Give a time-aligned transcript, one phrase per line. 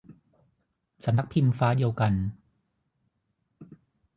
[1.05, 2.13] สำนักพิมพ์ฟ้าเดียวกัน